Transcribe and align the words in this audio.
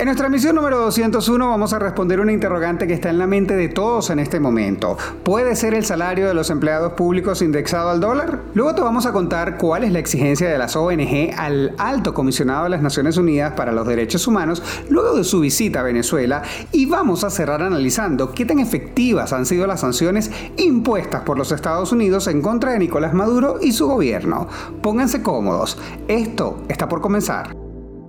En 0.00 0.04
nuestra 0.04 0.28
misión 0.28 0.54
número 0.54 0.78
201 0.78 1.48
vamos 1.48 1.72
a 1.72 1.80
responder 1.80 2.20
una 2.20 2.30
interrogante 2.30 2.86
que 2.86 2.94
está 2.94 3.10
en 3.10 3.18
la 3.18 3.26
mente 3.26 3.56
de 3.56 3.68
todos 3.68 4.10
en 4.10 4.20
este 4.20 4.38
momento. 4.38 4.96
¿Puede 5.24 5.56
ser 5.56 5.74
el 5.74 5.84
salario 5.84 6.28
de 6.28 6.34
los 6.34 6.50
empleados 6.50 6.92
públicos 6.92 7.42
indexado 7.42 7.90
al 7.90 7.98
dólar? 7.98 8.42
Luego 8.54 8.76
te 8.76 8.80
vamos 8.80 9.06
a 9.06 9.12
contar 9.12 9.58
cuál 9.58 9.82
es 9.82 9.90
la 9.90 9.98
exigencia 9.98 10.48
de 10.48 10.56
las 10.56 10.76
ONG 10.76 11.34
al 11.36 11.74
alto 11.78 12.14
comisionado 12.14 12.62
de 12.62 12.70
las 12.70 12.80
Naciones 12.80 13.16
Unidas 13.16 13.54
para 13.54 13.72
los 13.72 13.88
Derechos 13.88 14.28
Humanos 14.28 14.62
luego 14.88 15.16
de 15.16 15.24
su 15.24 15.40
visita 15.40 15.80
a 15.80 15.82
Venezuela 15.82 16.42
y 16.70 16.86
vamos 16.86 17.24
a 17.24 17.30
cerrar 17.30 17.60
analizando 17.64 18.30
qué 18.30 18.44
tan 18.46 18.60
efectivas 18.60 19.32
han 19.32 19.46
sido 19.46 19.66
las 19.66 19.80
sanciones 19.80 20.30
impuestas 20.58 21.22
por 21.22 21.36
los 21.36 21.50
Estados 21.50 21.90
Unidos 21.90 22.28
en 22.28 22.40
contra 22.40 22.70
de 22.70 22.78
Nicolás 22.78 23.14
Maduro 23.14 23.56
y 23.60 23.72
su 23.72 23.88
gobierno. 23.88 24.46
Pónganse 24.80 25.22
cómodos, 25.24 25.76
esto 26.06 26.62
está 26.68 26.88
por 26.88 27.00
comenzar. 27.00 27.56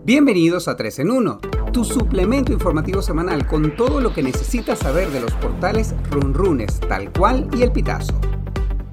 Bienvenidos 0.06 0.68
a 0.68 0.76
3 0.76 1.00
en 1.00 1.12
1, 1.12 1.40
tu 1.72 1.84
suplemento 1.84 2.52
informativo 2.52 3.02
semanal 3.02 3.46
con 3.46 3.76
todo 3.76 4.02
lo 4.02 4.14
que 4.14 4.24
necesitas 4.24 4.80
saber 4.80 5.10
de 5.12 5.22
los 5.22 5.32
portales 5.34 5.94
Runrunes, 6.10 6.80
tal 6.82 7.12
cual 7.12 7.48
y 7.54 7.62
el 7.62 7.72
Pitazo. 7.72 8.14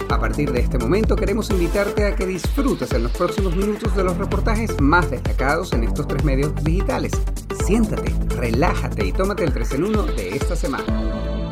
A 0.08 0.20
partir 0.20 0.52
de 0.52 0.60
este 0.60 0.78
momento 0.78 1.16
queremos 1.16 1.50
invitarte 1.50 2.06
a 2.06 2.14
que 2.14 2.26
disfrutes 2.26 2.92
en 2.92 3.02
los 3.04 3.12
próximos 3.12 3.56
minutos 3.56 3.96
de 3.96 4.04
los 4.04 4.16
reportajes 4.16 4.80
más 4.80 5.10
destacados 5.10 5.72
en 5.72 5.84
estos 5.84 6.06
tres 6.06 6.22
medios 6.24 6.54
digitales. 6.62 7.12
Siéntate, 7.64 8.14
relájate 8.36 9.06
y 9.06 9.12
tómate 9.12 9.44
el 9.44 9.52
3 9.52 9.72
en 9.72 9.84
1 9.84 10.02
de 10.04 10.36
esta 10.36 10.54
semana. 10.54 11.45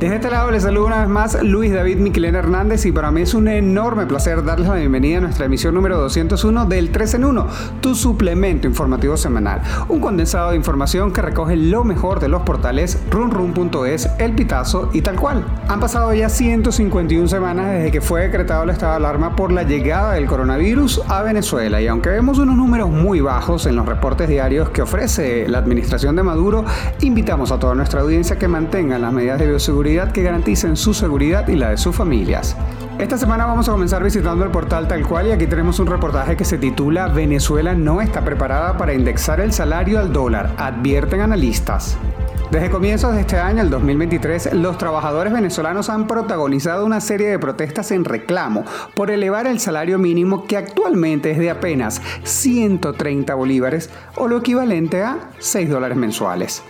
Desde 0.00 0.14
este 0.14 0.30
lado 0.30 0.50
les 0.50 0.62
saludo 0.62 0.86
una 0.86 1.00
vez 1.00 1.10
más 1.10 1.42
Luis 1.42 1.74
David 1.74 1.98
Miquelena 1.98 2.38
Hernández 2.38 2.86
y 2.86 2.90
para 2.90 3.10
mí 3.10 3.20
es 3.20 3.34
un 3.34 3.48
enorme 3.48 4.06
placer 4.06 4.42
darles 4.42 4.66
la 4.66 4.76
bienvenida 4.76 5.18
a 5.18 5.20
nuestra 5.20 5.44
emisión 5.44 5.74
número 5.74 5.98
201 5.98 6.64
del 6.64 6.90
3 6.90 7.14
en 7.14 7.24
1, 7.26 7.46
tu 7.82 7.94
suplemento 7.94 8.66
informativo 8.66 9.18
semanal. 9.18 9.60
Un 9.90 10.00
condensado 10.00 10.52
de 10.52 10.56
información 10.56 11.12
que 11.12 11.20
recoge 11.20 11.54
lo 11.54 11.84
mejor 11.84 12.18
de 12.18 12.28
los 12.28 12.40
portales 12.44 12.98
runrun.es, 13.10 14.08
El 14.18 14.34
Pitazo 14.34 14.88
y 14.94 15.02
tal 15.02 15.16
cual. 15.16 15.44
Han 15.68 15.80
pasado 15.80 16.14
ya 16.14 16.30
151 16.30 17.28
semanas 17.28 17.70
desde 17.70 17.90
que 17.90 18.00
fue 18.00 18.22
decretado 18.22 18.62
el 18.62 18.70
estado 18.70 18.92
de 18.92 18.96
alarma 18.96 19.36
por 19.36 19.52
la 19.52 19.64
llegada 19.64 20.14
del 20.14 20.24
coronavirus 20.24 21.02
a 21.08 21.20
Venezuela 21.20 21.78
y 21.82 21.88
aunque 21.88 22.08
vemos 22.08 22.38
unos 22.38 22.56
números 22.56 22.88
muy 22.88 23.20
bajos 23.20 23.66
en 23.66 23.76
los 23.76 23.84
reportes 23.84 24.30
diarios 24.30 24.70
que 24.70 24.80
ofrece 24.80 25.46
la 25.46 25.58
administración 25.58 26.16
de 26.16 26.22
Maduro, 26.22 26.64
invitamos 27.02 27.52
a 27.52 27.58
toda 27.58 27.74
nuestra 27.74 28.00
audiencia 28.00 28.38
que 28.38 28.48
mantengan 28.48 29.02
las 29.02 29.12
medidas 29.12 29.38
de 29.38 29.46
bioseguridad 29.46 29.89
que 29.90 30.22
garanticen 30.22 30.76
su 30.76 30.94
seguridad 30.94 31.48
y 31.48 31.56
la 31.56 31.70
de 31.70 31.76
sus 31.76 31.96
familias. 31.96 32.56
Esta 32.98 33.18
semana 33.18 33.44
vamos 33.44 33.68
a 33.68 33.72
comenzar 33.72 34.04
visitando 34.04 34.44
el 34.44 34.50
portal 34.52 34.86
tal 34.86 35.04
cual 35.04 35.26
y 35.26 35.32
aquí 35.32 35.46
tenemos 35.46 35.80
un 35.80 35.88
reportaje 35.88 36.36
que 36.36 36.44
se 36.44 36.58
titula 36.58 37.08
Venezuela 37.08 37.74
no 37.74 38.00
está 38.00 38.24
preparada 38.24 38.76
para 38.76 38.94
indexar 38.94 39.40
el 39.40 39.52
salario 39.52 39.98
al 39.98 40.12
dólar, 40.12 40.54
advierten 40.58 41.20
analistas. 41.20 41.96
Desde 42.52 42.70
comienzos 42.70 43.14
de 43.14 43.22
este 43.22 43.38
año, 43.38 43.62
el 43.62 43.70
2023, 43.70 44.54
los 44.54 44.78
trabajadores 44.78 45.32
venezolanos 45.32 45.88
han 45.88 46.06
protagonizado 46.06 46.86
una 46.86 47.00
serie 47.00 47.28
de 47.28 47.38
protestas 47.38 47.90
en 47.90 48.04
reclamo 48.04 48.64
por 48.94 49.10
elevar 49.10 49.46
el 49.46 49.58
salario 49.58 49.98
mínimo 49.98 50.46
que 50.46 50.56
actualmente 50.56 51.32
es 51.32 51.38
de 51.38 51.50
apenas 51.50 52.00
130 52.22 53.34
bolívares 53.34 53.90
o 54.16 54.28
lo 54.28 54.38
equivalente 54.38 55.02
a 55.02 55.30
6 55.38 55.68
dólares 55.68 55.96
mensuales. 55.96 56.62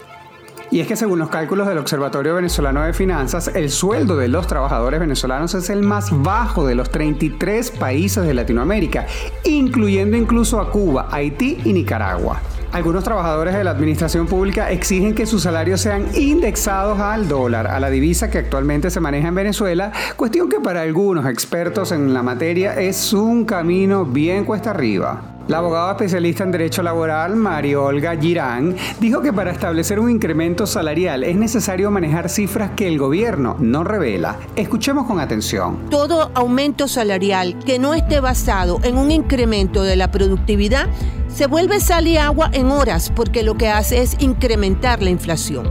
Y 0.73 0.79
es 0.79 0.87
que 0.87 0.95
según 0.95 1.19
los 1.19 1.31
cálculos 1.31 1.67
del 1.67 1.79
Observatorio 1.79 2.37
Venezolano 2.37 2.85
de 2.85 2.93
Finanzas, 2.93 3.51
el 3.55 3.71
sueldo 3.71 4.17
de 4.17 4.29
los 4.29 4.47
trabajadores 4.47 5.01
venezolanos 5.01 5.53
es 5.55 5.69
el 5.69 5.83
más 5.83 6.11
bajo 6.23 6.65
de 6.65 6.77
los 6.77 6.91
33 6.91 7.73
países 7.73 8.25
de 8.25 8.35
Latinoamérica, 8.35 9.07
incluyendo 9.43 10.17
incluso 10.17 10.61
a 10.61 10.71
Cuba, 10.71 11.09
Haití 11.11 11.59
y 11.65 11.73
Nicaragua. 11.73 12.41
Algunos 12.71 13.03
trabajadores 13.03 13.55
de 13.55 13.65
la 13.65 13.73
administración 13.73 14.29
pública 14.29 14.71
exigen 14.71 15.13
que 15.17 15.27
sus 15.27 15.43
salarios 15.43 15.81
sean 15.81 16.07
indexados 16.15 17.01
al 17.01 17.27
dólar, 17.27 17.67
a 17.67 17.81
la 17.81 17.91
divisa 17.91 18.31
que 18.31 18.39
actualmente 18.39 18.91
se 18.91 19.01
maneja 19.01 19.27
en 19.27 19.35
Venezuela, 19.35 19.91
cuestión 20.15 20.49
que 20.49 20.61
para 20.61 20.83
algunos 20.83 21.27
expertos 21.27 21.91
en 21.91 22.15
la 22.15 22.23
materia 22.23 22.75
es 22.75 23.13
un 23.13 23.45
camino 23.45 24.05
bien 24.05 24.45
cuesta 24.45 24.71
arriba. 24.71 25.30
La 25.49 25.59
abogada 25.59 25.93
especialista 25.93 26.45
en 26.45 26.53
Derecho 26.53 26.83
Laboral, 26.83 27.34
Mario 27.34 27.84
Olga 27.84 28.17
Girán, 28.17 28.77
dijo 29.01 29.21
que 29.21 29.33
para 29.33 29.51
establecer 29.51 29.99
un 29.99 30.11
incremento 30.11 30.67
salarial 30.67 31.25
es 31.25 31.37
necesario 31.37 31.91
manejar 31.91 32.28
cifras 32.28 32.73
que 32.77 32.87
el 32.87 32.99
gobierno 32.99 33.56
no 33.59 33.83
revela. 33.83 34.37
Escuchemos 34.55 35.06
con 35.06 35.19
atención. 35.19 35.89
Todo 35.91 36.31
aumento 36.34 36.87
salarial 36.87 37.59
que 37.65 37.78
no 37.78 37.95
esté 37.95 38.21
basado 38.21 38.78
en 38.84 38.97
un 38.97 39.11
incremento 39.11 39.83
de 39.83 39.97
la 39.97 40.11
productividad 40.11 40.87
se 41.28 41.47
vuelve 41.47 41.81
sal 41.81 42.07
y 42.07 42.17
agua 42.17 42.51
en 42.53 42.71
horas 42.71 43.11
porque 43.15 43.43
lo 43.43 43.57
que 43.57 43.69
hace 43.69 44.03
es 44.03 44.17
incrementar 44.21 45.03
la 45.03 45.11
inflación. 45.11 45.69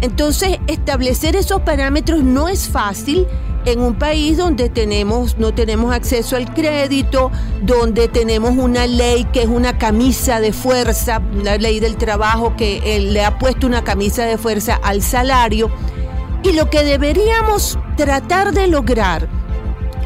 Entonces, 0.00 0.58
establecer 0.68 1.34
esos 1.34 1.62
parámetros 1.62 2.22
no 2.22 2.48
es 2.48 2.68
fácil 2.68 3.26
en 3.72 3.80
un 3.80 3.94
país 3.94 4.36
donde 4.36 4.68
tenemos, 4.68 5.38
no 5.38 5.52
tenemos 5.52 5.94
acceso 5.94 6.36
al 6.36 6.52
crédito, 6.54 7.30
donde 7.62 8.08
tenemos 8.08 8.52
una 8.52 8.86
ley 8.86 9.24
que 9.32 9.42
es 9.42 9.48
una 9.48 9.78
camisa 9.78 10.40
de 10.40 10.52
fuerza, 10.52 11.20
la 11.42 11.56
ley 11.56 11.80
del 11.80 11.96
trabajo 11.96 12.54
que 12.56 13.00
le 13.00 13.24
ha 13.24 13.38
puesto 13.38 13.66
una 13.66 13.84
camisa 13.84 14.24
de 14.24 14.38
fuerza 14.38 14.78
al 14.82 15.02
salario. 15.02 15.70
Y 16.42 16.52
lo 16.52 16.70
que 16.70 16.84
deberíamos 16.84 17.78
tratar 17.96 18.52
de 18.52 18.68
lograr 18.68 19.28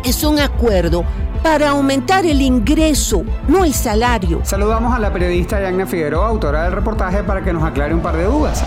es 0.04 0.24
un 0.24 0.40
acuerdo 0.40 1.04
para 1.42 1.70
aumentar 1.70 2.24
el 2.24 2.40
ingreso, 2.40 3.24
no 3.48 3.64
el 3.64 3.74
salario. 3.74 4.40
Saludamos 4.44 4.94
a 4.94 4.98
la 4.98 5.12
periodista 5.12 5.60
Yagna 5.60 5.86
Figueroa, 5.86 6.28
autora 6.28 6.64
del 6.64 6.72
reportaje, 6.72 7.22
para 7.24 7.42
que 7.42 7.52
nos 7.52 7.64
aclare 7.64 7.94
un 7.94 8.00
par 8.00 8.16
de 8.16 8.24
dudas. 8.24 8.64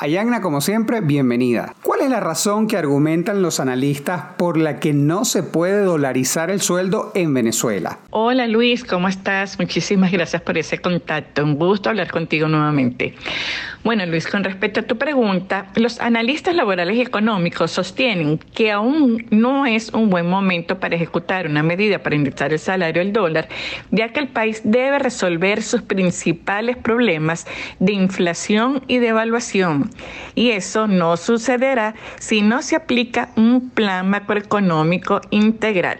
Ayagna, 0.00 0.40
como 0.40 0.60
siempre, 0.60 1.00
bienvenida. 1.00 1.74
¿Cuál 1.82 2.02
es 2.02 2.10
la 2.10 2.20
razón 2.20 2.68
que 2.68 2.76
argumentan 2.76 3.42
los 3.42 3.58
analistas 3.58 4.22
por 4.36 4.56
la 4.56 4.78
que 4.78 4.92
no 4.92 5.24
se 5.24 5.42
puede 5.42 5.82
dolarizar 5.82 6.52
el 6.52 6.60
sueldo 6.60 7.10
en 7.16 7.34
Venezuela? 7.34 7.98
Hola 8.10 8.46
Luis, 8.46 8.84
¿cómo 8.84 9.08
estás? 9.08 9.58
Muchísimas 9.58 10.12
gracias 10.12 10.40
por 10.42 10.56
ese 10.56 10.78
contacto. 10.78 11.42
Un 11.42 11.56
gusto 11.56 11.90
hablar 11.90 12.12
contigo 12.12 12.46
nuevamente. 12.46 13.16
Bueno, 13.82 14.04
Luis, 14.06 14.26
con 14.26 14.44
respecto 14.44 14.80
a 14.80 14.82
tu 14.82 14.98
pregunta, 14.98 15.66
los 15.74 16.00
analistas 16.00 16.54
laborales 16.54 16.96
y 16.96 17.00
económicos 17.00 17.70
sostienen 17.70 18.38
que 18.38 18.70
aún 18.70 19.26
no 19.30 19.66
es 19.66 19.90
un 19.90 20.10
buen 20.10 20.28
momento 20.28 20.78
para 20.78 20.96
ejecutar 20.96 21.46
una 21.46 21.62
medida 21.62 22.02
para 22.02 22.14
indexar 22.14 22.52
el 22.52 22.58
salario 22.58 23.00
al 23.00 23.12
dólar, 23.12 23.48
ya 23.90 24.12
que 24.12 24.20
el 24.20 24.28
país 24.28 24.60
debe 24.64 24.98
resolver 24.98 25.62
sus 25.62 25.82
principales 25.82 26.76
problemas 26.76 27.46
de 27.78 27.92
inflación 27.92 28.82
y 28.88 28.98
devaluación. 28.98 29.87
Y 30.34 30.50
eso 30.50 30.86
no 30.86 31.16
sucederá 31.16 31.94
si 32.18 32.42
no 32.42 32.62
se 32.62 32.76
aplica 32.76 33.30
un 33.36 33.70
plan 33.70 34.08
macroeconómico 34.08 35.20
integral. 35.30 35.98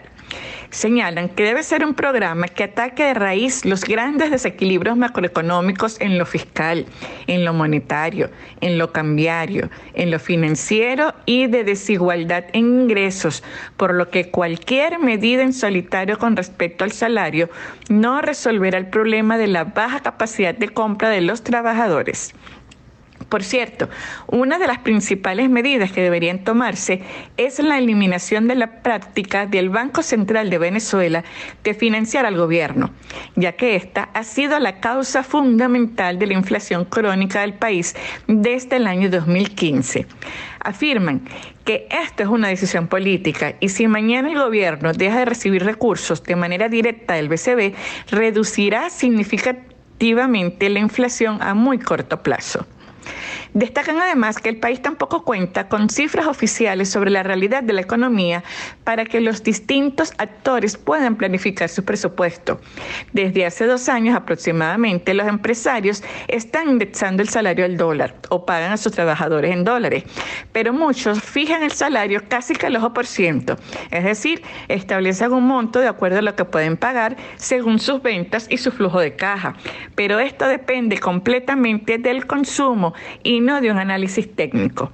señalan 0.71 1.29
que 1.29 1.43
debe 1.43 1.63
ser 1.63 1.83
un 1.83 1.95
programa 1.95 2.47
que 2.47 2.65
ataque 2.65 3.03
de 3.03 3.13
raíz 3.13 3.65
los 3.65 3.83
grandes 3.83 4.29
desequilibrios 4.29 4.97
macroeconómicos 4.97 5.99
en 5.99 6.17
lo 6.17 6.25
fiscal, 6.25 6.85
en 7.27 7.43
lo 7.43 7.53
monetario, 7.53 8.29
en 8.61 8.77
lo 8.77 8.91
cambiario, 8.91 9.69
en 9.95 10.11
lo 10.11 10.19
financiero 10.19 11.13
y 11.25 11.47
de 11.47 11.63
desigualdad 11.63 12.45
en 12.53 12.81
ingresos, 12.81 13.43
por 13.77 13.93
lo 13.93 14.09
que 14.09 14.29
cualquier 14.29 14.99
medida 14.99 15.41
en 15.41 15.53
solitario 15.53 16.19
con 16.19 16.35
respecto 16.35 16.83
al 16.83 16.91
salario 16.91 17.49
no 17.89 18.21
resolverá 18.21 18.77
el 18.77 18.87
problema 18.87 19.37
de 19.37 19.47
la 19.47 19.63
baja 19.63 20.01
capacidad 20.01 20.53
de 20.53 20.69
compra 20.69 21.09
de 21.09 21.21
los 21.21 21.43
trabajadores. 21.43 22.33
Por 23.29 23.43
cierto, 23.43 23.89
una 24.25 24.57
de 24.57 24.65
las 24.65 24.79
principales 24.79 25.51
medidas 25.51 25.91
que 25.91 26.01
deberían 26.01 26.43
tomarse 26.43 27.03
es 27.37 27.59
la 27.59 27.77
eliminación 27.77 28.47
de 28.47 28.55
la 28.55 28.81
práctica 28.81 29.45
del 29.45 29.69
Banco 29.69 30.01
Central 30.01 30.49
de 30.49 30.57
Venezuela 30.57 31.23
de 31.63 31.75
financiar 31.75 32.25
al 32.25 32.35
gobierno, 32.35 32.89
ya 33.35 33.51
que 33.51 33.75
esta 33.75 34.09
ha 34.15 34.23
sido 34.23 34.57
la 34.57 34.79
causa 34.79 35.21
fundamental 35.21 36.17
de 36.17 36.25
la 36.25 36.33
inflación 36.33 36.85
crónica 36.85 37.41
del 37.41 37.53
país 37.53 37.95
desde 38.25 38.77
el 38.77 38.87
año 38.87 39.11
2015. 39.11 40.07
Afirman 40.61 41.21
que 41.65 41.87
esto 42.03 42.23
es 42.23 42.29
una 42.29 42.47
decisión 42.47 42.87
política 42.87 43.53
y 43.59 43.69
si 43.69 43.87
mañana 43.87 44.29
el 44.31 44.39
gobierno 44.39 44.91
deja 44.91 45.19
de 45.19 45.25
recibir 45.25 45.63
recursos 45.63 46.23
de 46.23 46.35
manera 46.35 46.67
directa 46.67 47.13
del 47.13 47.29
BCB, 47.29 47.75
reducirá 48.09 48.89
significativamente 48.89 50.67
la 50.69 50.79
inflación 50.79 51.39
a 51.41 51.53
muy 51.53 51.77
corto 51.77 52.23
plazo. 52.23 52.65
Destacan 53.53 53.99
además 53.99 54.37
que 54.37 54.49
el 54.49 54.57
país 54.57 54.81
tampoco 54.81 55.23
cuenta 55.23 55.67
con 55.67 55.89
cifras 55.89 56.27
oficiales 56.27 56.89
sobre 56.89 57.09
la 57.09 57.23
realidad 57.23 57.63
de 57.63 57.73
la 57.73 57.81
economía 57.81 58.43
para 58.83 59.05
que 59.05 59.21
los 59.21 59.43
distintos 59.43 60.13
actores 60.17 60.77
puedan 60.77 61.15
planificar 61.15 61.69
su 61.69 61.83
presupuesto. 61.83 62.59
Desde 63.11 63.45
hace 63.45 63.65
dos 63.65 63.89
años 63.89 64.15
aproximadamente, 64.15 65.13
los 65.13 65.27
empresarios 65.27 66.03
están 66.27 66.69
indexando 66.69 67.23
el 67.23 67.29
salario 67.29 67.65
al 67.65 67.77
dólar 67.77 68.15
o 68.29 68.45
pagan 68.45 68.71
a 68.71 68.77
sus 68.77 68.91
trabajadores 68.91 69.51
en 69.51 69.63
dólares, 69.63 70.03
pero 70.51 70.73
muchos 70.73 71.21
fijan 71.21 71.63
el 71.63 71.71
salario 71.71 72.21
casi 72.27 72.53
que 72.53 72.67
al 72.67 72.75
ojo 72.75 72.93
por 72.93 73.05
ciento, 73.05 73.57
es 73.91 74.03
decir, 74.03 74.43
establecen 74.67 75.33
un 75.33 75.45
monto 75.45 75.79
de 75.79 75.87
acuerdo 75.87 76.19
a 76.19 76.21
lo 76.21 76.35
que 76.35 76.45
pueden 76.45 76.77
pagar 76.77 77.17
según 77.35 77.79
sus 77.79 78.01
ventas 78.01 78.47
y 78.49 78.57
su 78.57 78.71
flujo 78.71 78.99
de 78.99 79.15
caja. 79.15 79.55
Pero 79.95 80.19
esto 80.19 80.47
depende 80.47 80.99
completamente 80.99 81.97
del 81.97 82.27
consumo 82.27 82.93
y 83.23 83.38
no 83.41 83.61
de 83.61 83.71
un 83.71 83.77
análisis 83.77 84.33
técnico. 84.35 84.91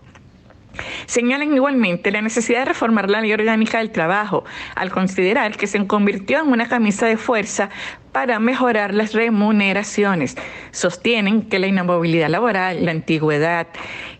Señalan 1.05 1.53
igualmente 1.53 2.11
la 2.11 2.21
necesidad 2.21 2.59
de 2.59 2.65
reformar 2.65 3.09
la 3.09 3.21
ley 3.21 3.31
orgánica 3.31 3.77
del 3.77 3.91
trabajo, 3.91 4.43
al 4.75 4.91
considerar 4.91 5.55
que 5.57 5.67
se 5.67 5.85
convirtió 5.87 6.41
en 6.41 6.49
una 6.49 6.67
camisa 6.67 7.05
de 7.05 7.17
fuerza 7.17 7.69
para 8.15 8.39
mejorar 8.39 8.93
las 8.93 9.11
remuneraciones. 9.11 10.37
Sostienen 10.71 11.41
que 11.41 11.59
la 11.59 11.67
inamovilidad 11.67 12.29
laboral, 12.29 12.85
la 12.85 12.91
antigüedad, 12.91 13.67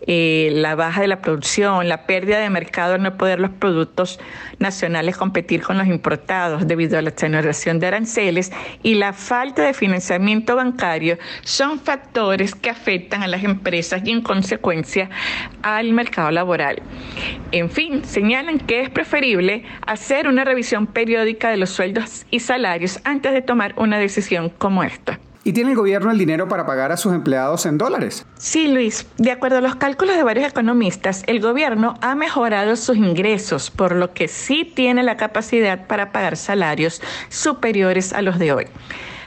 eh, 0.06 0.50
la 0.52 0.76
baja 0.76 1.00
de 1.00 1.08
la 1.08 1.22
producción, 1.22 1.88
la 1.88 2.06
pérdida 2.06 2.40
de 2.40 2.50
mercado 2.50 2.96
al 2.96 3.04
no 3.04 3.16
poder 3.16 3.40
los 3.40 3.52
productos 3.52 4.20
nacionales 4.60 5.16
competir 5.16 5.64
con 5.64 5.78
los 5.78 5.88
importados 5.88 6.68
debido 6.68 6.98
a 6.98 7.02
la 7.02 7.12
exoneración 7.12 7.80
de 7.80 7.88
aranceles 7.88 8.52
y 8.84 8.96
la 8.96 9.14
falta 9.14 9.64
de 9.64 9.74
financiamiento 9.74 10.58
bancario 10.58 11.18
son 11.46 11.80
factores 11.80 12.54
que 12.54 12.70
afectan 12.70 13.24
a 13.24 13.28
las 13.28 13.46
empresas 13.46 14.02
y 14.04 14.12
en 14.12 14.22
consecuencia 14.22 15.10
al 15.64 15.94
mercado 15.94 16.32
laboral. 16.32 16.82
En 17.56 17.70
fin, 17.70 18.04
señalan 18.04 18.60
que 18.60 18.82
es 18.82 18.90
preferible 18.90 19.64
hacer 19.88 20.28
una 20.28 20.44
revisión 20.44 20.88
periódica 20.88 21.50
de 21.50 21.56
los 21.56 21.70
sueldos 21.70 22.26
y 22.30 22.42
salarios 22.42 23.00
antes 23.06 23.32
de 23.32 23.42
tomar 23.42 23.74
una 23.78 23.98
decisión 23.98 24.50
como 24.50 24.84
esta. 24.84 25.22
¿Y 25.46 25.54
tiene 25.54 25.70
el 25.70 25.78
gobierno 25.78 26.12
el 26.12 26.18
dinero 26.18 26.50
para 26.50 26.66
pagar 26.66 26.92
a 26.92 26.98
sus 26.98 27.14
empleados 27.14 27.66
en 27.66 27.78
dólares? 27.78 28.26
Sí, 28.38 28.68
Luis. 28.68 29.08
De 29.18 29.32
acuerdo 29.32 29.60
a 29.60 29.62
los 29.62 29.78
cálculos 29.78 30.18
de 30.18 30.24
varios 30.24 30.50
economistas, 30.50 31.24
el 31.28 31.40
gobierno 31.40 31.94
ha 32.02 32.14
mejorado 32.14 32.76
sus 32.76 32.98
ingresos, 32.98 33.72
por 33.72 33.96
lo 33.96 34.12
que 34.12 34.28
sí 34.28 34.66
tiene 34.66 35.02
la 35.02 35.16
capacidad 35.16 35.88
para 35.88 36.12
pagar 36.12 36.36
salarios 36.36 37.02
superiores 37.30 38.12
a 38.12 38.22
los 38.22 38.38
de 38.38 38.52
hoy. 38.52 38.66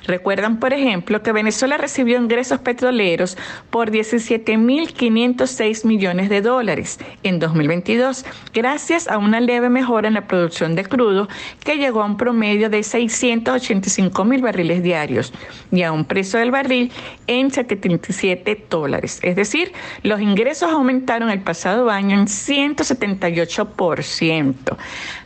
Recuerdan, 0.09 0.59
por 0.59 0.73
ejemplo, 0.73 1.23
que 1.23 1.31
Venezuela 1.33 1.77
recibió 1.77 2.17
ingresos 2.17 2.61
petroleros 2.61 3.37
por 3.69 3.91
17.506 3.91 5.85
millones 5.85 6.31
de 6.31 6.41
dólares 6.41 6.99
en 7.23 7.39
2022, 7.39 8.25
gracias 8.55 9.07
a 9.07 9.19
una 9.19 9.39
leve 9.39 9.69
mejora 9.69 10.09
en 10.09 10.15
la 10.15 10.27
producción 10.27 10.75
de 10.75 10.87
crudo 10.87 11.29
que 11.63 11.77
llegó 11.77 12.01
a 12.01 12.07
un 12.07 12.17
promedio 12.17 12.71
de 12.71 12.83
685 12.83 14.25
mil 14.25 14.41
barriles 14.41 14.83
diarios 14.83 15.35
y 15.71 15.83
a 15.83 15.93
un 15.93 16.07
precio 16.07 16.39
del 16.39 16.53
barril 16.53 16.91
en 17.27 17.51
77 17.51 18.65
dólares. 18.71 19.21
Es 19.23 19.37
decir, 19.37 19.73
los 20.03 20.23
ingresos 20.23 20.73
aumentaron 20.73 21.29
el 21.29 21.43
pasado 21.43 21.91
año 21.91 22.19
en 22.19 22.29
178%. 22.29 24.55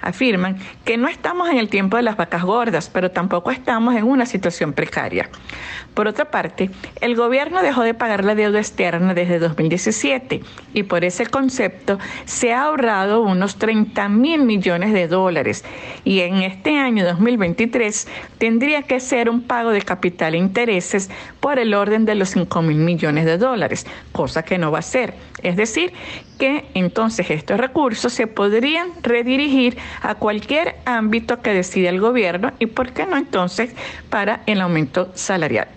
Afirman 0.01 0.59
que 0.85 0.97
no 0.97 1.07
estamos 1.07 1.49
en 1.51 1.59
el 1.59 1.69
tiempo 1.69 1.97
de 1.97 2.03
las 2.03 2.17
vacas 2.17 2.43
gordas, 2.43 2.91
pero 2.93 3.13
tampoco 3.13 3.53
estamos 3.53 3.95
en 3.95 4.03
una 4.03 4.27
situación 4.27 4.72
precaria. 4.73 5.29
Por 5.95 6.09
otra 6.09 6.31
parte, 6.31 6.71
el 7.03 7.15
gobierno 7.15 7.63
dejó 7.63 7.83
de 7.83 7.93
pagar 7.93 8.25
la 8.25 8.35
deuda 8.35 8.59
externa 8.59 9.13
desde 9.13 9.39
2017 9.39 10.41
y 10.73 10.83
por 10.85 11.05
ese 11.05 11.27
concepto 11.27 11.99
se 12.25 12.55
ha 12.55 12.65
ahorrado 12.65 13.23
unos 13.23 13.57
30 13.57 14.09
mil 14.09 14.43
millones 14.45 14.95
de 14.95 15.07
dólares 15.07 15.65
y 16.05 16.21
en 16.21 16.37
este 16.37 16.79
año 16.79 17.05
2023 17.05 18.09
tendría 18.39 18.83
que 18.83 19.01
ser 19.01 19.29
un 19.29 19.43
pago 19.43 19.71
de 19.71 19.83
capital 19.83 20.35
e 20.35 20.39
intereses 20.39 21.11
por 21.41 21.59
el 21.59 21.75
orden 21.75 22.07
de 22.07 22.15
los 22.15 22.31
5 22.31 22.63
mil 22.63 22.79
millones 22.79 23.27
de 23.27 23.37
dólares, 23.37 23.87
cosa 24.13 24.43
que 24.45 24.57
no 24.57 24.71
va 24.71 24.79
a 24.79 24.83
ser. 24.83 25.15
Es 25.43 25.57
decir, 25.57 25.93
que 26.43 26.65
entonces 26.75 27.31
estos 27.31 27.57
recursos 27.57 28.13
se 28.13 28.27
podrían 28.27 28.89
redirigir 29.01 29.79
a 30.01 30.17
cualquier 30.17 30.75
ámbito 30.87 31.41
que 31.41 31.55
decida 31.55 31.89
el 31.89 32.01
gobierno 32.01 32.51
y, 32.59 32.67
¿por 32.67 32.93
qué 32.93 33.07
no 33.07 33.17
entonces, 33.17 33.73
para 34.11 34.41
el 34.47 34.61
aumento 34.61 35.13
salarial? 35.15 35.69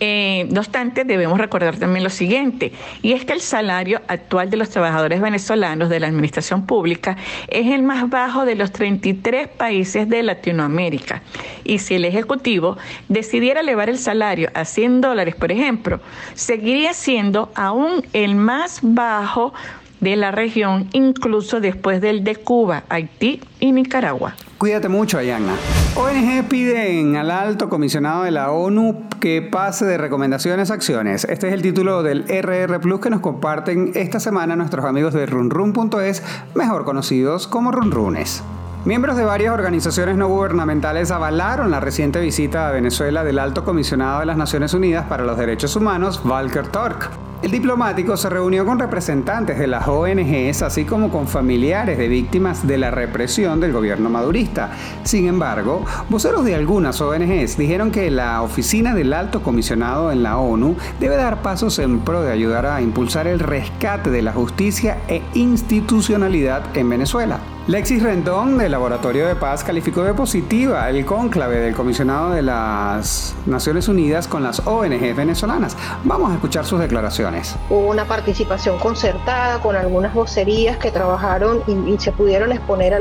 Eh, 0.00 0.46
no 0.50 0.60
obstante, 0.60 1.04
debemos 1.04 1.38
recordar 1.38 1.76
también 1.76 2.04
lo 2.04 2.10
siguiente, 2.10 2.72
y 3.02 3.12
es 3.12 3.24
que 3.24 3.32
el 3.32 3.40
salario 3.40 4.00
actual 4.08 4.50
de 4.50 4.56
los 4.56 4.70
trabajadores 4.70 5.20
venezolanos 5.20 5.88
de 5.88 6.00
la 6.00 6.06
administración 6.06 6.66
pública 6.66 7.16
es 7.48 7.66
el 7.66 7.82
más 7.82 8.08
bajo 8.08 8.44
de 8.44 8.54
los 8.54 8.72
33 8.72 9.48
países 9.48 10.08
de 10.08 10.22
Latinoamérica. 10.22 11.22
Y 11.64 11.78
si 11.78 11.94
el 11.94 12.04
Ejecutivo 12.04 12.76
decidiera 13.08 13.60
elevar 13.60 13.88
el 13.88 13.98
salario 13.98 14.50
a 14.54 14.64
100 14.64 15.00
dólares, 15.00 15.34
por 15.34 15.52
ejemplo, 15.52 16.00
seguiría 16.34 16.92
siendo 16.92 17.50
aún 17.54 18.04
el 18.12 18.34
más 18.34 18.80
bajo 18.82 19.52
de 20.00 20.16
la 20.16 20.30
región, 20.30 20.88
incluso 20.92 21.60
después 21.60 22.00
del 22.00 22.24
de 22.24 22.36
Cuba, 22.36 22.84
Haití 22.88 23.40
y 23.60 23.72
Nicaragua. 23.72 24.34
Cuídate 24.58 24.88
mucho, 24.88 25.18
Ayana. 25.18 25.54
ONG 25.94 26.48
piden 26.48 27.16
al 27.16 27.30
alto 27.30 27.68
comisionado 27.68 28.24
de 28.24 28.30
la 28.30 28.50
ONU 28.50 29.04
que 29.20 29.40
pase 29.42 29.84
de 29.84 29.98
recomendaciones 29.98 30.70
a 30.70 30.74
acciones. 30.74 31.24
Este 31.24 31.48
es 31.48 31.54
el 31.54 31.62
título 31.62 32.02
del 32.02 32.24
RR 32.24 32.80
Plus 32.80 33.00
que 33.00 33.10
nos 33.10 33.20
comparten 33.20 33.92
esta 33.94 34.20
semana 34.20 34.56
nuestros 34.56 34.84
amigos 34.84 35.14
de 35.14 35.26
runrun.es, 35.26 36.22
mejor 36.54 36.84
conocidos 36.84 37.46
como 37.46 37.70
runrunes. 37.70 38.42
Miembros 38.84 39.16
de 39.16 39.24
varias 39.24 39.52
organizaciones 39.52 40.16
no 40.16 40.28
gubernamentales 40.28 41.10
avalaron 41.10 41.70
la 41.70 41.80
reciente 41.80 42.20
visita 42.20 42.68
a 42.68 42.72
Venezuela 42.72 43.24
del 43.24 43.40
alto 43.40 43.64
comisionado 43.64 44.20
de 44.20 44.26
las 44.26 44.36
Naciones 44.36 44.72
Unidas 44.72 45.04
para 45.06 45.24
los 45.24 45.36
Derechos 45.36 45.74
Humanos, 45.74 46.22
Volker 46.22 46.68
Tork. 46.68 47.10
El 47.42 47.50
diplomático 47.50 48.16
se 48.16 48.30
reunió 48.30 48.64
con 48.64 48.78
representantes 48.78 49.58
de 49.58 49.66
las 49.66 49.86
ONGs, 49.86 50.62
así 50.62 50.84
como 50.84 51.10
con 51.10 51.26
familiares 51.26 51.98
de 51.98 52.08
víctimas 52.08 52.66
de 52.66 52.78
la 52.78 52.92
represión 52.92 53.60
del 53.60 53.72
gobierno 53.72 54.10
madurista. 54.10 54.70
Sin 55.02 55.26
embargo, 55.26 55.84
voceros 56.08 56.44
de 56.44 56.54
algunas 56.54 57.00
ONGs 57.00 57.58
dijeron 57.58 57.90
que 57.90 58.10
la 58.12 58.42
oficina 58.42 58.94
del 58.94 59.12
alto 59.12 59.42
comisionado 59.42 60.12
en 60.12 60.22
la 60.22 60.38
ONU 60.38 60.76
debe 61.00 61.16
dar 61.16 61.42
pasos 61.42 61.80
en 61.80 62.00
pro 62.00 62.22
de 62.22 62.32
ayudar 62.32 62.64
a 62.66 62.80
impulsar 62.80 63.26
el 63.26 63.40
rescate 63.40 64.10
de 64.10 64.22
la 64.22 64.32
justicia 64.32 64.98
e 65.08 65.20
institucionalidad 65.34 66.76
en 66.76 66.88
Venezuela. 66.88 67.40
Lexis 67.68 68.02
Rendón, 68.02 68.56
del 68.56 68.72
Laboratorio 68.72 69.26
de 69.28 69.36
Paz, 69.36 69.62
calificó 69.62 70.02
de 70.02 70.14
positiva 70.14 70.88
el 70.88 71.04
cónclave 71.04 71.60
del 71.60 71.74
comisionado 71.74 72.30
de 72.30 72.40
las 72.40 73.34
Naciones 73.44 73.88
Unidas 73.88 74.26
con 74.26 74.42
las 74.42 74.66
ONG 74.66 75.14
venezolanas. 75.14 75.76
Vamos 76.02 76.30
a 76.30 76.36
escuchar 76.36 76.64
sus 76.64 76.80
declaraciones. 76.80 77.56
Hubo 77.68 77.88
una 77.88 78.06
participación 78.06 78.78
concertada 78.78 79.60
con 79.60 79.76
algunas 79.76 80.14
vocerías 80.14 80.78
que 80.78 80.90
trabajaron 80.90 81.62
y, 81.66 81.98
se 81.98 82.10
pudieron 82.10 82.52
exponer 82.52 82.94
a 82.94 83.00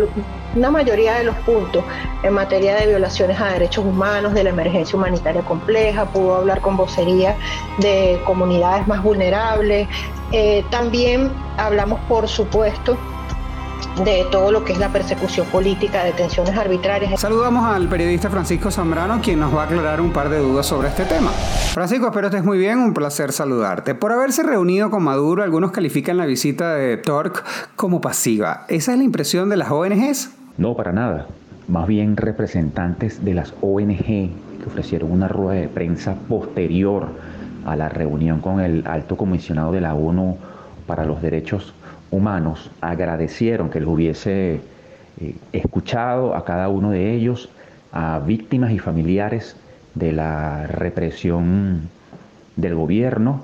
una 0.53 0.69
mayoría 0.69 1.13
de 1.13 1.23
los 1.23 1.37
puntos 1.37 1.85
en 2.21 2.33
materia 2.33 2.75
de 2.75 2.87
violaciones 2.87 3.39
a 3.39 3.53
derechos 3.53 3.85
humanos, 3.85 4.33
de 4.33 4.43
la 4.43 4.49
emergencia 4.49 4.97
humanitaria 4.97 5.43
compleja, 5.43 6.03
pudo 6.07 6.35
hablar 6.35 6.59
con 6.59 6.75
vocerías 6.75 7.37
de 7.77 8.19
comunidades 8.25 8.85
más 8.85 9.01
vulnerables. 9.01 9.87
Eh, 10.33 10.65
también 10.69 11.31
hablamos, 11.55 12.01
por 12.09 12.27
supuesto, 12.27 12.97
de 14.03 14.25
todo 14.31 14.51
lo 14.51 14.63
que 14.63 14.73
es 14.73 14.79
la 14.79 14.89
persecución 14.89 15.47
política, 15.47 16.03
detenciones 16.03 16.55
arbitrarias. 16.55 17.19
Saludamos 17.19 17.65
al 17.65 17.87
periodista 17.87 18.29
Francisco 18.29 18.69
Zambrano, 18.69 19.19
quien 19.21 19.39
nos 19.39 19.55
va 19.55 19.63
a 19.63 19.65
aclarar 19.65 20.01
un 20.01 20.11
par 20.11 20.29
de 20.29 20.39
dudas 20.39 20.65
sobre 20.65 20.89
este 20.89 21.05
tema. 21.05 21.31
Francisco, 21.73 22.07
espero 22.07 22.27
estés 22.27 22.43
muy 22.43 22.57
bien, 22.57 22.79
un 22.79 22.93
placer 22.93 23.31
saludarte. 23.31 23.95
Por 23.95 24.11
haberse 24.11 24.43
reunido 24.43 24.89
con 24.89 25.03
Maduro, 25.03 25.43
algunos 25.43 25.71
califican 25.71 26.17
la 26.17 26.25
visita 26.25 26.75
de 26.75 26.97
Tork 26.97 27.43
como 27.75 28.01
pasiva. 28.01 28.65
¿Esa 28.67 28.91
es 28.93 28.97
la 28.97 29.03
impresión 29.03 29.49
de 29.49 29.57
las 29.57 29.71
ONGs? 29.71 30.31
No, 30.57 30.75
para 30.75 30.91
nada. 30.91 31.27
Más 31.67 31.87
bien 31.87 32.17
representantes 32.17 33.25
de 33.25 33.33
las 33.33 33.53
ONG 33.61 33.97
que 34.05 34.65
ofrecieron 34.67 35.11
una 35.11 35.27
rueda 35.27 35.59
de 35.59 35.67
prensa 35.67 36.15
posterior 36.29 37.07
a 37.65 37.75
la 37.75 37.89
reunión 37.89 38.39
con 38.39 38.61
el 38.61 38.85
alto 38.87 39.17
comisionado 39.17 39.71
de 39.71 39.81
la 39.81 39.93
ONU 39.93 40.37
para 40.85 41.03
los 41.03 41.21
Derechos 41.21 41.63
humanos 41.63 41.86
agradecieron 42.81 43.69
que 43.69 43.79
les 43.79 43.87
hubiese 43.87 44.61
eh, 45.19 45.35
escuchado 45.51 46.35
a 46.35 46.45
cada 46.45 46.69
uno 46.69 46.91
de 46.91 47.13
ellos, 47.13 47.49
a 47.91 48.19
víctimas 48.19 48.71
y 48.71 48.79
familiares 48.79 49.55
de 49.95 50.11
la 50.11 50.67
represión 50.67 51.89
del 52.55 52.75
gobierno 52.75 53.43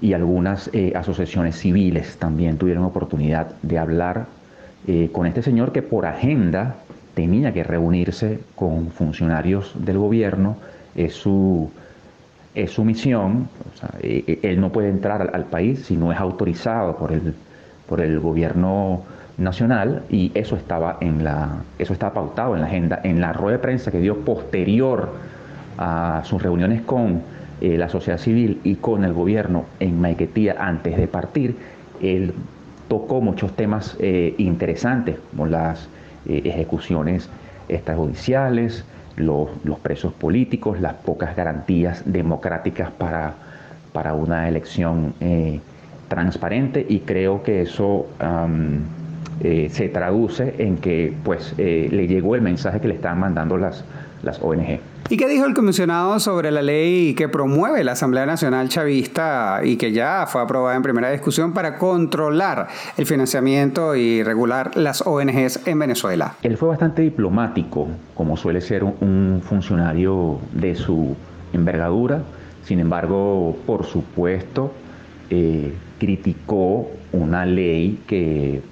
y 0.00 0.12
algunas 0.12 0.70
eh, 0.72 0.92
asociaciones 0.96 1.56
civiles 1.56 2.16
también 2.18 2.58
tuvieron 2.58 2.84
oportunidad 2.84 3.52
de 3.62 3.78
hablar 3.78 4.26
eh, 4.86 5.10
con 5.12 5.26
este 5.26 5.42
señor 5.42 5.72
que 5.72 5.82
por 5.82 6.06
agenda 6.06 6.76
tenía 7.14 7.52
que 7.52 7.62
reunirse 7.62 8.40
con 8.54 8.90
funcionarios 8.90 9.72
del 9.74 9.98
gobierno, 9.98 10.56
es 10.96 11.14
su, 11.14 11.70
es 12.54 12.72
su 12.72 12.84
misión, 12.84 13.48
él 14.02 14.60
no 14.60 14.72
puede 14.72 14.88
entrar 14.88 15.30
al 15.32 15.44
país 15.44 15.86
si 15.86 15.96
no 15.96 16.12
es 16.12 16.18
autorizado 16.18 16.96
por 16.96 17.12
el 17.12 17.34
por 17.88 18.00
el 18.00 18.20
gobierno 18.20 19.02
nacional 19.36 20.02
y 20.10 20.30
eso 20.34 20.56
estaba 20.56 20.98
en 21.00 21.24
la 21.24 21.62
eso 21.78 21.92
estaba 21.92 22.14
pautado 22.14 22.54
en 22.54 22.60
la 22.60 22.66
agenda. 22.66 23.00
En 23.02 23.20
la 23.20 23.32
rueda 23.32 23.56
de 23.56 23.62
prensa 23.62 23.90
que 23.90 24.00
dio 24.00 24.20
posterior 24.20 25.10
a 25.78 26.22
sus 26.24 26.42
reuniones 26.42 26.82
con 26.82 27.22
eh, 27.60 27.76
la 27.76 27.88
sociedad 27.88 28.18
civil 28.18 28.60
y 28.64 28.76
con 28.76 29.04
el 29.04 29.12
gobierno 29.12 29.64
en 29.80 30.00
Maiquetía 30.00 30.56
antes 30.58 30.96
de 30.96 31.08
partir 31.08 31.56
él 32.00 32.32
tocó 32.88 33.20
muchos 33.20 33.52
temas 33.54 33.96
eh, 33.98 34.34
interesantes 34.38 35.16
como 35.30 35.46
las 35.46 35.88
eh, 36.26 36.42
ejecuciones 36.44 37.28
extrajudiciales 37.68 38.84
los, 39.16 39.48
los, 39.64 39.78
presos 39.78 40.12
políticos 40.12 40.80
las 40.80 40.94
pocas 40.94 41.34
garantías 41.36 42.02
democráticas 42.04 42.90
para 42.90 43.34
para 43.92 44.14
una 44.14 44.48
elección 44.48 45.14
transparente 46.08 46.84
y 46.88 47.00
creo 47.00 47.42
que 47.42 47.62
eso 47.62 48.06
eh, 49.40 49.68
se 49.70 49.88
traduce 49.88 50.54
en 50.58 50.76
que 50.76 51.12
pues 51.24 51.54
eh, 51.58 51.88
le 51.90 52.06
llegó 52.06 52.34
el 52.34 52.42
mensaje 52.42 52.80
que 52.80 52.88
le 52.88 52.94
están 52.94 53.18
mandando 53.18 53.56
las, 53.58 53.84
las 54.22 54.40
ONG. 54.40 54.78
¿Y 55.10 55.16
qué 55.18 55.28
dijo 55.28 55.44
el 55.44 55.54
comisionado 55.54 56.18
sobre 56.18 56.50
la 56.50 56.62
ley 56.62 57.14
que 57.14 57.28
promueve 57.28 57.84
la 57.84 57.92
Asamblea 57.92 58.24
Nacional 58.24 58.68
Chavista 58.70 59.60
y 59.62 59.76
que 59.76 59.92
ya 59.92 60.26
fue 60.26 60.40
aprobada 60.40 60.76
en 60.76 60.82
primera 60.82 61.10
discusión 61.10 61.52
para 61.52 61.76
controlar 61.76 62.68
el 62.96 63.04
financiamiento 63.04 63.94
y 63.96 64.22
regular 64.22 64.76
las 64.76 65.02
ONGs 65.06 65.66
en 65.66 65.78
Venezuela? 65.78 66.36
Él 66.42 66.56
fue 66.56 66.68
bastante 66.68 67.02
diplomático, 67.02 67.88
como 68.14 68.36
suele 68.36 68.62
ser 68.62 68.82
un 68.84 69.42
funcionario 69.44 70.38
de 70.52 70.74
su 70.74 71.16
envergadura. 71.52 72.22
Sin 72.64 72.80
embargo, 72.80 73.58
por 73.66 73.84
supuesto, 73.84 74.72
eh, 75.28 75.74
criticó 76.04 76.90
una 77.12 77.46
ley 77.46 77.98
que 78.06 78.56
eh, 78.56 78.62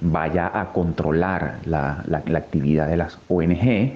vaya 0.00 0.50
a 0.58 0.72
controlar 0.72 1.58
la, 1.66 2.02
actividad 2.34 2.88
de 2.88 2.96
las 2.96 3.18
ONG 3.28 3.92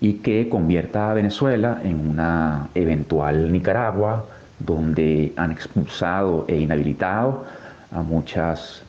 y 0.00 0.12
que 0.22 0.48
convierta 0.48 1.10
a 1.10 1.14
Venezuela 1.14 1.80
en 1.82 2.08
una 2.08 2.68
eventual 2.76 3.50
Nicaragua 3.50 4.26
donde 4.60 5.32
han 5.36 5.50
expulsado 5.50 6.44
e 6.46 6.56
inhabilitado 6.56 7.46
a 7.90 8.02
muchas 8.02 8.84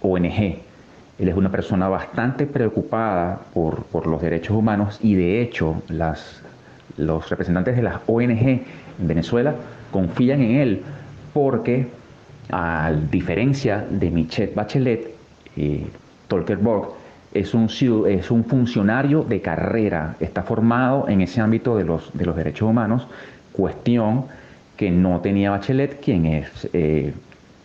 ONG. 0.00 0.58
Él 1.18 1.28
es 1.28 1.34
una 1.34 1.50
persona 1.50 1.88
bastante 1.88 2.46
preocupada 2.46 3.40
por, 3.52 4.06
los 4.06 4.22
derechos 4.22 4.56
humanos 4.56 5.00
y 5.02 5.16
de 5.16 5.42
hecho 5.42 5.82
las, 5.88 6.40
los 6.96 7.28
representantes 7.30 7.74
de 7.74 7.82
las 7.82 7.96
ONG 8.06 8.46
en 8.46 8.64
Venezuela 9.00 9.56
confían 9.90 10.40
en 10.40 10.50
él 10.52 10.82
porque 11.32 11.88
a 12.50 12.92
diferencia 13.10 13.84
de 13.88 14.10
Michelle 14.10 14.52
Bachelet, 14.54 15.14
eh, 15.56 15.86
Tolkerborg 16.28 16.94
es 17.32 17.52
un, 17.52 18.44
funcionario 18.44 19.24
de 19.24 19.40
carrera, 19.40 20.14
está 20.20 20.44
formado 20.44 21.08
en 21.08 21.20
ese 21.20 21.40
ámbito 21.40 21.76
de 21.76 21.84
los, 21.84 22.16
de 22.16 22.24
los 22.24 22.36
derechos 22.36 22.68
humanos, 22.68 23.08
cuestión 23.52 24.26
que 24.76 24.90
no 24.90 25.20
tenía 25.20 25.50
Bachelet, 25.50 26.00
quien 26.00 26.26
es 26.26 26.68
eh, 26.72 27.12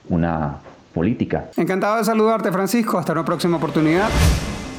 una 0.09 0.57
política. 0.93 1.45
Encantado 1.55 1.97
de 1.97 2.03
saludarte, 2.03 2.51
Francisco. 2.51 2.97
Hasta 2.97 3.13
una 3.13 3.25
próxima 3.25 3.57
oportunidad. 3.57 4.09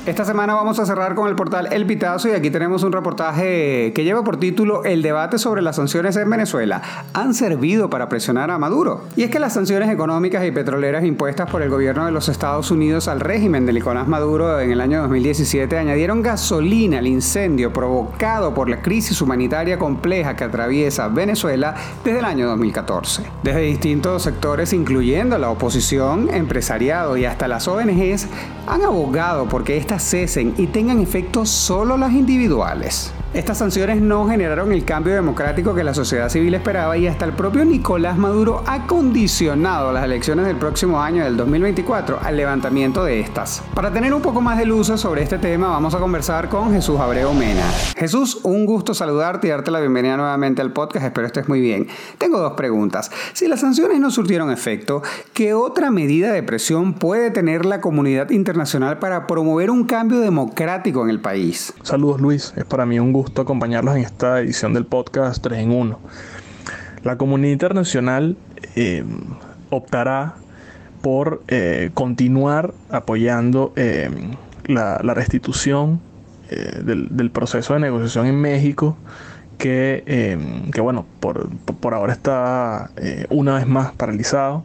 Esta 0.06 0.24
semana 0.24 0.54
vamos 0.54 0.78
a 0.78 0.86
cerrar 0.86 1.14
con 1.14 1.28
el 1.28 1.36
portal 1.36 1.68
El 1.72 1.84
Pitazo 1.84 2.28
y 2.28 2.32
aquí 2.32 2.50
tenemos 2.50 2.82
un 2.84 2.90
reportaje 2.90 3.92
que 3.94 4.02
lleva 4.02 4.24
por 4.24 4.38
título 4.38 4.82
El 4.82 5.02
debate 5.02 5.36
sobre 5.36 5.60
las 5.60 5.76
sanciones 5.76 6.16
en 6.16 6.30
Venezuela 6.30 6.80
han 7.12 7.34
servido 7.34 7.90
para 7.90 8.08
presionar 8.08 8.50
a 8.50 8.58
Maduro. 8.58 9.02
Y 9.14 9.24
es 9.24 9.30
que 9.30 9.38
las 9.38 9.52
sanciones 9.52 9.90
económicas 9.90 10.46
y 10.46 10.52
petroleras 10.52 11.04
impuestas 11.04 11.50
por 11.50 11.60
el 11.60 11.68
gobierno 11.68 12.06
de 12.06 12.12
los 12.12 12.30
Estados 12.30 12.70
Unidos 12.70 13.08
al 13.08 13.20
régimen 13.20 13.66
de 13.66 13.74
Nicolás 13.74 14.08
Maduro 14.08 14.58
en 14.58 14.70
el 14.70 14.80
año 14.80 15.02
2017 15.02 15.76
añadieron 15.76 16.22
gasolina 16.22 16.98
al 16.98 17.06
incendio 17.06 17.70
provocado 17.70 18.54
por 18.54 18.70
la 18.70 18.80
crisis 18.80 19.20
humanitaria 19.20 19.78
compleja 19.78 20.34
que 20.34 20.44
atraviesa 20.44 21.08
Venezuela 21.08 21.74
desde 22.02 22.20
el 22.20 22.24
año 22.24 22.48
2014. 22.48 23.24
Desde 23.42 23.60
distintos 23.60 24.22
sectores, 24.22 24.72
incluyendo 24.72 25.36
la 25.36 25.50
oposición, 25.50 26.30
empresariado 26.32 27.18
y 27.18 27.26
hasta 27.26 27.48
las 27.48 27.68
ONGs, 27.68 28.28
han 28.66 28.82
abogado 28.82 29.46
porque 29.46 29.76
esta 29.90 29.98
cesen 29.98 30.54
y 30.56 30.68
tengan 30.68 31.00
efectos 31.00 31.50
solo 31.50 31.96
las 31.96 32.12
individuales. 32.12 33.12
Estas 33.32 33.58
sanciones 33.58 34.02
no 34.02 34.26
generaron 34.26 34.72
el 34.72 34.84
cambio 34.84 35.14
democrático 35.14 35.72
que 35.72 35.84
la 35.84 35.94
sociedad 35.94 36.28
civil 36.28 36.52
esperaba 36.52 36.98
y 36.98 37.06
hasta 37.06 37.24
el 37.24 37.32
propio 37.32 37.64
Nicolás 37.64 38.18
Maduro 38.18 38.64
ha 38.66 38.88
condicionado 38.88 39.92
las 39.92 40.02
elecciones 40.02 40.46
del 40.46 40.56
próximo 40.56 41.00
año 41.00 41.22
del 41.22 41.36
2024 41.36 42.18
al 42.20 42.36
levantamiento 42.36 43.04
de 43.04 43.20
estas. 43.20 43.62
Para 43.72 43.92
tener 43.92 44.12
un 44.12 44.20
poco 44.20 44.40
más 44.40 44.58
de 44.58 44.66
luz 44.66 44.88
sobre 44.96 45.22
este 45.22 45.38
tema 45.38 45.68
vamos 45.68 45.94
a 45.94 46.00
conversar 46.00 46.48
con 46.48 46.72
Jesús 46.72 46.98
Abreu 46.98 47.32
Mena. 47.32 47.70
Jesús, 47.96 48.40
un 48.42 48.66
gusto 48.66 48.94
saludarte 48.94 49.46
y 49.46 49.50
darte 49.50 49.70
la 49.70 49.78
bienvenida 49.78 50.16
nuevamente 50.16 50.60
al 50.60 50.72
podcast, 50.72 51.06
espero 51.06 51.28
estés 51.28 51.48
muy 51.48 51.60
bien. 51.60 51.86
Tengo 52.18 52.40
dos 52.40 52.54
preguntas. 52.54 53.12
Si 53.32 53.46
las 53.46 53.60
sanciones 53.60 54.00
no 54.00 54.10
surtieron 54.10 54.50
efecto, 54.50 55.02
¿qué 55.34 55.54
otra 55.54 55.92
medida 55.92 56.32
de 56.32 56.42
presión 56.42 56.94
puede 56.94 57.30
tener 57.30 57.64
la 57.64 57.80
comunidad 57.80 58.30
internacional 58.30 58.98
para 58.98 59.28
promover 59.28 59.70
un 59.70 59.84
cambio 59.84 60.18
democrático 60.18 61.04
en 61.04 61.10
el 61.10 61.20
país? 61.20 61.72
Saludos 61.84 62.20
Luis, 62.20 62.52
es 62.56 62.64
para 62.64 62.86
mí 62.86 62.98
un 62.98 63.12
gusto 63.12 63.19
gusto 63.20 63.42
acompañarlos 63.42 63.96
en 63.96 64.02
esta 64.02 64.40
edición 64.40 64.72
del 64.72 64.86
podcast 64.86 65.42
3 65.42 65.58
en 65.58 65.72
1. 65.72 65.98
La 67.02 67.18
comunidad 67.18 67.52
internacional 67.52 68.38
eh, 68.76 69.04
optará 69.68 70.36
por 71.02 71.42
eh, 71.48 71.90
continuar 71.92 72.72
apoyando 72.88 73.74
eh, 73.76 74.08
la, 74.64 74.96
restitución 75.12 76.00
del, 76.48 77.30
proceso 77.30 77.74
de 77.74 77.80
negociación 77.80 78.24
en 78.24 78.40
México, 78.40 78.96
que, 79.58 80.38
que 80.72 80.80
bueno, 80.80 81.04
por, 81.20 81.50
por, 81.50 81.92
ahora 81.92 82.14
está 82.14 82.90
una 83.28 83.56
vez 83.56 83.66
más 83.66 83.92
paralizado. 83.92 84.64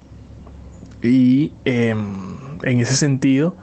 Y 1.03 1.51
en 1.65 2.79
ese 2.79 2.95
sentido 2.95 3.57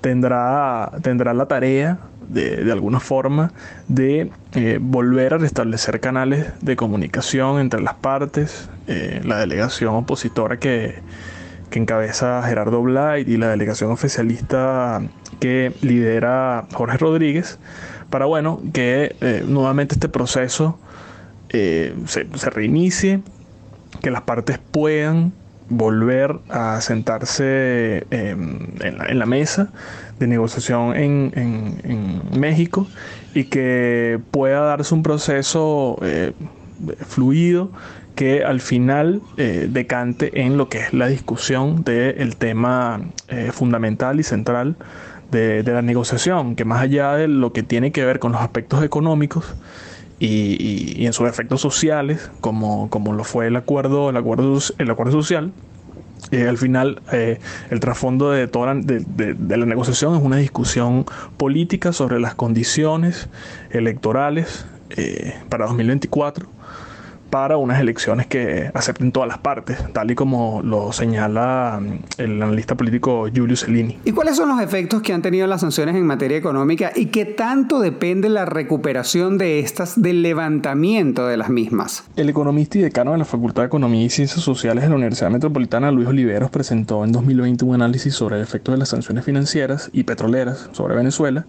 tendrá, 0.00 0.90
tendrá 1.02 1.32
la 1.32 1.46
tarea 1.46 2.00
de, 2.28 2.70
alguna 2.72 3.00
forma 3.00 3.52
de 3.88 4.30
eh, 4.54 4.78
volver 4.80 5.34
a 5.34 5.38
restablecer 5.38 6.00
canales 6.00 6.46
de 6.60 6.76
comunicación 6.76 7.60
entre 7.60 7.80
las 7.80 7.94
partes, 7.94 8.68
eh, 8.86 9.20
la 9.24 9.38
delegación 9.38 9.94
opositora 9.94 10.58
que, 10.58 10.96
que 11.70 11.78
encabeza 11.78 12.42
Gerardo 12.42 12.82
Blight 12.82 13.28
y 13.28 13.36
la 13.36 13.48
delegación 13.48 13.90
oficialista 13.90 15.02
que 15.40 15.72
lidera 15.82 16.66
Jorge 16.72 16.98
Rodríguez, 16.98 17.58
para 18.10 18.24
bueno, 18.26 18.60
que 18.72 19.16
eh, 19.20 19.44
nuevamente 19.46 19.94
este 19.94 20.08
proceso 20.08 20.78
se, 21.50 21.94
se, 22.06 22.50
reinicie, 22.50 23.22
que 24.02 24.10
las 24.10 24.22
partes 24.22 24.58
puedan 24.58 25.32
volver 25.68 26.38
a 26.48 26.80
sentarse 26.80 28.06
en 28.10 29.18
la 29.18 29.26
mesa 29.26 29.72
de 30.18 30.26
negociación 30.26 30.96
en, 30.96 32.22
México 32.38 32.86
y 33.34 33.44
que 33.44 34.20
pueda 34.30 34.60
darse 34.60 34.94
un 34.94 35.02
proceso 35.02 35.98
eh, 36.02 36.32
fluido 37.06 37.70
que 38.14 38.44
al 38.44 38.60
final 38.60 39.20
eh, 39.36 39.68
decante 39.70 40.42
en 40.42 40.56
lo 40.56 40.68
que 40.68 40.78
es 40.78 40.92
la 40.92 41.06
discusión 41.06 41.84
del 41.84 42.36
tema 42.36 43.00
eh, 43.28 43.50
fundamental 43.52 44.20
y 44.20 44.22
central 44.22 44.76
de, 45.30 45.62
la 45.62 45.82
negociación, 45.82 46.56
que 46.56 46.64
más 46.64 46.80
allá 46.80 47.14
de 47.14 47.28
lo 47.28 47.52
que 47.52 47.62
tiene 47.62 47.92
que 47.92 48.04
ver 48.04 48.18
con 48.18 48.32
los 48.32 48.40
aspectos 48.40 48.82
económicos 48.82 49.54
y, 50.18 51.04
en 51.04 51.12
sus 51.12 51.28
efectos 51.28 51.60
sociales, 51.60 52.30
como, 52.40 52.88
como 52.90 53.12
lo 53.12 53.24
fue 53.24 53.48
el 53.48 53.56
acuerdo, 53.56 54.10
el 54.10 54.16
acuerdo, 54.16 54.58
el 54.78 54.90
acuerdo 54.90 55.12
social, 55.12 55.52
eh, 56.30 56.48
al 56.48 56.58
final, 56.58 57.02
el 57.12 57.80
trasfondo 57.80 58.30
de 58.30 58.48
toda 58.48 58.74
de, 58.74 59.04
de, 59.04 59.56
la 59.56 59.66
negociación 59.66 60.16
es 60.16 60.22
una 60.22 60.38
discusión 60.38 61.04
política 61.36 61.92
sobre 61.92 62.18
las 62.18 62.34
condiciones 62.34 63.28
electorales 63.70 64.66
para 65.48 65.66
2024 65.66 66.55
para 67.36 67.58
unas 67.58 67.78
elecciones 67.82 68.26
que 68.26 68.70
acepten 68.72 69.12
todas 69.12 69.28
las 69.28 69.36
partes, 69.36 69.76
tal 69.92 70.10
y 70.10 70.14
como 70.14 70.62
lo 70.64 70.90
señala 70.94 71.78
mm, 71.82 71.98
el 72.16 72.42
analista 72.42 72.76
político 72.76 73.26
Giulio 73.30 73.58
Cellini. 73.58 73.98
¿Y 74.06 74.12
cuáles 74.12 74.36
son 74.36 74.48
los 74.48 74.58
efectos 74.62 75.02
que 75.02 75.12
han 75.12 75.20
tenido 75.20 75.46
las 75.46 75.60
sanciones 75.60 75.96
en 75.96 76.06
materia 76.06 76.38
económica 76.38 76.92
y 76.96 77.06
qué 77.06 77.26
tanto 77.26 77.78
depende 77.78 78.30
la 78.30 78.46
recuperación 78.46 79.36
de 79.36 79.58
estas 79.58 80.00
del 80.00 80.22
levantamiento 80.22 81.26
de 81.26 81.36
las 81.36 81.50
mismas? 81.50 82.04
El 82.16 82.30
economista 82.30 82.78
y 82.78 82.80
decano 82.80 83.12
de 83.12 83.18
la 83.18 83.26
Facultad 83.26 83.64
de 83.64 83.66
Economía 83.66 84.02
y 84.02 84.08
Ciencias 84.08 84.40
Sociales 84.40 84.84
de 84.84 84.88
la 84.88 84.96
Universidad 84.96 85.28
Metropolitana, 85.28 85.90
Luis 85.90 86.08
Oliveros, 86.08 86.48
presentó 86.48 87.04
en 87.04 87.12
2020 87.12 87.66
un 87.66 87.74
análisis 87.74 88.14
sobre 88.14 88.36
el 88.36 88.42
efecto 88.42 88.72
de 88.72 88.78
las 88.78 88.88
sanciones 88.88 89.26
financieras 89.26 89.90
y 89.92 90.04
petroleras 90.04 90.70
sobre 90.72 90.96
Venezuela 90.96 91.44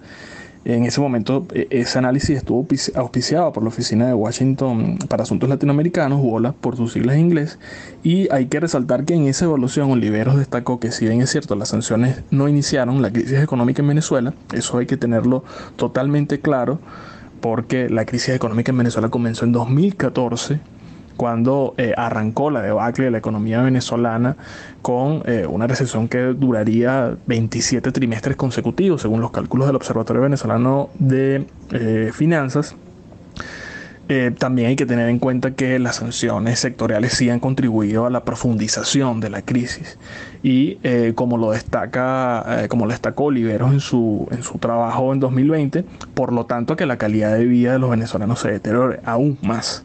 en 0.73 0.83
ese 0.83 0.99
momento, 0.99 1.47
e, 1.53 1.67
ese 1.69 1.97
análisis 1.97 2.37
estuvo 2.37 2.67
auspiciado 2.95 3.53
por 3.53 3.63
la 3.63 3.69
Oficina 3.69 4.07
de 4.07 4.13
Washington 4.13 4.97
para 5.07 5.23
Asuntos 5.23 5.47
Latinoamericanos, 5.47 6.21
WOLA, 6.21 6.51
por 6.51 6.75
sus 6.75 6.93
siglas 6.93 7.15
en 7.15 7.21
inglés, 7.21 7.57
y 8.03 8.31
hay 8.33 8.47
que 8.47 8.59
resaltar 8.59 9.05
que 9.05 9.13
en 9.13 9.27
esa 9.27 9.45
evaluación 9.45 9.89
Oliveros 9.91 10.37
destacó 10.37 10.79
que 10.79 10.91
si 10.91 11.05
bien 11.05 11.21
es 11.21 11.29
cierto 11.29 11.55
las 11.55 11.69
sanciones 11.69 12.21
no 12.31 12.49
iniciaron 12.49 13.01
la 13.01 13.11
crisis 13.11 13.39
económica 13.39 13.81
en 13.81 13.87
Venezuela, 13.87 14.33
eso 14.53 14.77
hay 14.77 14.85
que 14.85 14.97
tenerlo 14.97 15.45
totalmente 15.77 16.41
claro, 16.41 16.79
porque 17.39 17.89
la 17.89 18.05
crisis 18.05 18.35
económica 18.35 18.71
en 18.71 18.79
Venezuela 18.79 19.07
comenzó 19.07 19.45
en 19.45 19.53
2014 19.53 20.59
cuando 21.17 21.73
eh, 21.77 21.93
arrancó 21.97 22.51
la 22.51 22.61
debacle 22.61 23.05
de 23.05 23.11
la 23.11 23.17
economía 23.17 23.61
venezolana 23.61 24.37
con 24.81 25.23
eh, 25.25 25.45
una 25.49 25.67
recesión 25.67 26.07
que 26.07 26.19
duraría 26.19 27.17
27 27.25 27.91
trimestres 27.91 28.37
consecutivos, 28.37 29.01
según 29.01 29.19
los 29.19 29.31
cálculos 29.31 29.67
del 29.67 29.75
Observatorio 29.75 30.21
Venezolano 30.21 30.89
de 30.99 31.47
eh, 31.71 32.11
Finanzas. 32.13 32.75
también 34.37 34.69
hay 34.69 34.77
que 34.77 34.85
tener 34.85 35.09
en 35.09 35.19
cuenta 35.19 35.51
que 35.51 35.79
las 35.79 35.97
sanciones 35.97 36.59
sectoriales 36.59 37.11
sí 37.11 37.29
han 37.29 37.41
contribuido 37.41 38.05
a 38.05 38.09
la 38.09 38.23
profundización 38.23 39.19
de 39.19 39.29
la 39.29 39.41
crisis 39.41 39.97
y 40.43 40.77
como 41.13 41.37
lo 41.37 41.51
destaca 41.51 42.67
como 42.69 42.85
lo 42.85 42.91
destacó 42.91 43.25
Oliveros 43.25 43.73
en 43.73 43.81
su, 43.81 44.25
en 44.31 44.43
su 44.43 44.59
trabajo 44.59 45.11
en 45.11 45.19
2020 45.19 45.83
por 46.13 46.31
lo 46.31 46.45
tanto 46.45 46.77
que 46.77 46.85
la 46.85 46.97
calidad 46.97 47.33
de 47.33 47.43
vida 47.43 47.73
de 47.73 47.79
los 47.79 47.89
venezolanos 47.89 48.39
se 48.39 48.49
deteriore 48.49 49.01
aún 49.03 49.37
más 49.41 49.83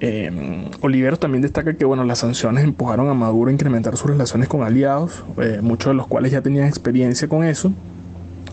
eh, 0.00 0.70
Oliveros 0.80 1.18
también 1.18 1.42
destaca 1.42 1.74
que 1.74 1.84
bueno, 1.84 2.04
las 2.04 2.18
sanciones 2.18 2.64
empujaron 2.64 3.08
a 3.08 3.14
Maduro 3.14 3.50
a 3.50 3.52
incrementar 3.52 3.96
sus 3.96 4.10
relaciones 4.10 4.48
con 4.48 4.62
aliados, 4.62 5.24
eh, 5.40 5.58
muchos 5.62 5.90
de 5.90 5.94
los 5.94 6.06
cuales 6.06 6.32
ya 6.32 6.42
tenían 6.42 6.66
experiencia 6.68 7.28
con 7.28 7.44
eso. 7.44 7.72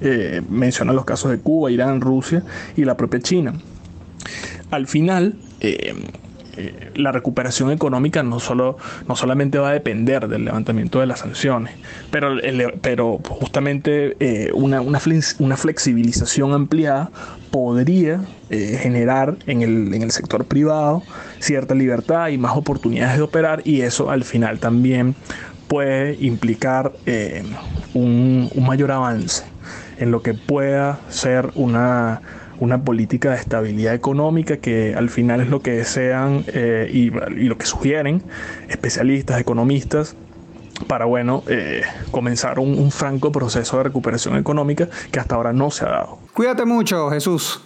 Eh, 0.01 0.41
menciona 0.49 0.91
los 0.91 1.05
casos 1.05 1.31
de 1.31 1.39
Cuba, 1.39 1.71
Irán, 1.71 2.01
Rusia 2.01 2.43
y 2.75 2.83
la 2.83 2.97
propia 2.97 3.19
China. 3.21 3.53
Al 4.71 4.87
final, 4.87 5.35
eh, 5.61 5.93
eh, 6.57 6.91
la 6.95 7.11
recuperación 7.11 7.71
económica 7.71 8.21
no, 8.23 8.39
solo, 8.39 8.77
no 9.07 9.15
solamente 9.15 9.57
va 9.57 9.69
a 9.69 9.73
depender 9.73 10.27
del 10.27 10.45
levantamiento 10.45 10.99
de 10.99 11.05
las 11.05 11.19
sanciones, 11.19 11.73
pero, 12.11 12.35
pero 12.81 13.19
justamente 13.23 14.17
una, 14.53 14.81
una, 14.81 15.57
flexibilización 15.57 16.53
ampliada 16.53 17.11
podría 17.55 18.19
eh, 18.49 18.77
generar 18.81 19.37
en 19.47 19.61
el, 19.61 19.93
en 19.93 20.01
el, 20.01 20.11
sector 20.11 20.43
privado 20.43 21.03
cierta 21.39 21.73
libertad 21.73 22.27
y 22.27 22.37
más 22.37 22.57
oportunidades 22.57 23.15
de 23.15 23.21
operar 23.21 23.61
y 23.63 23.79
eso 23.79 24.11
al 24.11 24.25
final 24.25 24.59
también 24.59 25.15
puede 25.69 26.17
implicar 26.19 26.91
un, 27.93 28.49
un 28.53 28.67
mayor 28.67 28.91
avance 28.91 29.45
en 29.99 30.11
lo 30.11 30.21
que 30.21 30.33
pueda 30.33 30.99
ser 31.07 31.51
una 31.55 32.21
una 32.59 32.83
política 32.83 33.31
de 33.31 33.37
estabilidad 33.37 33.93
económica 33.93 34.57
que 34.57 34.95
al 34.95 35.09
final 35.09 35.41
es 35.41 35.49
lo 35.49 35.61
que 35.61 35.71
desean 35.71 36.43
eh, 36.47 36.89
y, 36.91 37.09
lo 37.09 37.57
que 37.57 37.65
sugieren 37.65 38.21
especialistas, 38.69 39.39
economistas 39.39 40.15
para 40.87 41.05
bueno 41.05 41.43
eh, 41.47 41.83
comenzar 42.11 42.59
un, 42.59 42.77
un 42.77 42.91
franco 42.91 43.31
proceso 43.31 43.77
de 43.77 43.83
recuperación 43.83 44.37
económica 44.37 44.87
que 45.11 45.19
hasta 45.19 45.35
ahora 45.35 45.53
no 45.53 45.71
se 45.71 45.85
ha 45.85 45.89
dado. 45.89 46.19
Cuídate 46.33 46.65
mucho, 46.65 47.09
Jesús. 47.09 47.61